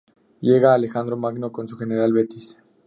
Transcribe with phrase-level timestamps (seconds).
[0.39, 2.57] Llega Alejandro Magno con su general Betis.